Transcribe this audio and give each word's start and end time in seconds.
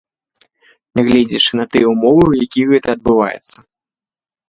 Нягледзячы 0.99 1.51
на 1.61 1.65
тыя 1.71 1.85
ўмовы, 1.93 2.25
у 2.33 2.37
якіх 2.45 2.65
гэта 2.75 2.87
адбываецца. 2.99 3.57